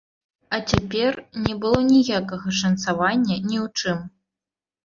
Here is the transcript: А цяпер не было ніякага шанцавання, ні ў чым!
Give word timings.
А 0.55 0.59
цяпер 0.71 1.11
не 1.43 1.53
было 1.65 1.79
ніякага 1.93 2.47
шанцавання, 2.61 3.35
ні 3.51 3.57
ў 3.67 3.71
чым! 3.79 3.97